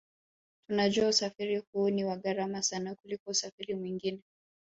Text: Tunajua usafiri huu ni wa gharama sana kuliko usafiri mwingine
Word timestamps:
Tunajua 0.67 1.07
usafiri 1.07 1.57
huu 1.71 1.89
ni 1.89 2.03
wa 2.05 2.17
gharama 2.17 2.61
sana 2.61 2.95
kuliko 2.95 3.31
usafiri 3.31 3.75
mwingine 3.75 4.19